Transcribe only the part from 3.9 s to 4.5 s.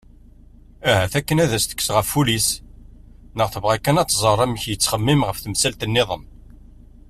ad tẓer